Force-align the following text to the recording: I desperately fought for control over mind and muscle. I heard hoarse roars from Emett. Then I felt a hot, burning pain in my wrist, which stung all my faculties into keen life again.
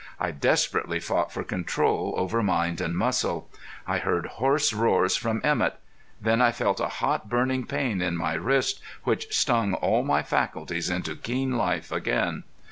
I 0.19 0.31
desperately 0.31 0.99
fought 0.99 1.31
for 1.31 1.43
control 1.43 2.15
over 2.17 2.41
mind 2.41 2.81
and 2.81 2.97
muscle. 2.97 3.47
I 3.85 3.99
heard 3.99 4.25
hoarse 4.25 4.73
roars 4.73 5.15
from 5.15 5.41
Emett. 5.43 5.79
Then 6.19 6.41
I 6.41 6.51
felt 6.51 6.79
a 6.79 6.87
hot, 6.87 7.29
burning 7.29 7.67
pain 7.67 8.01
in 8.01 8.17
my 8.17 8.33
wrist, 8.33 8.81
which 9.03 9.31
stung 9.31 9.75
all 9.75 10.01
my 10.01 10.23
faculties 10.23 10.89
into 10.89 11.15
keen 11.15 11.55
life 11.55 11.91
again. 11.91 12.45